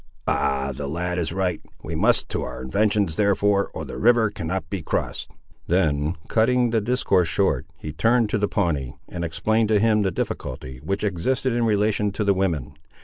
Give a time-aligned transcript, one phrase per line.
[0.25, 1.61] "Ah, the lad is right.
[1.83, 5.29] We must to our inventions, therefore, or the river cannot be crossed."
[5.67, 10.09] Then, cutting the discourse short, he turned to the Pawnee, and explained to him the
[10.09, 12.79] difficulty which existed in relation to the women.